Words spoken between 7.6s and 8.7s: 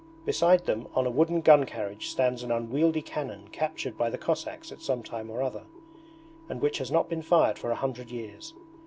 a hundred years.